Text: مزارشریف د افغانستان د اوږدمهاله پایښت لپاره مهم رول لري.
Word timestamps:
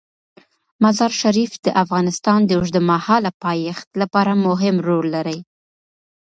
مزارشریف 0.83 1.51
د 1.65 1.67
افغانستان 1.83 2.39
د 2.45 2.51
اوږدمهاله 2.59 3.31
پایښت 3.43 3.89
لپاره 4.01 4.31
مهم 4.45 4.75
رول 4.87 5.05
لري. 5.15 5.39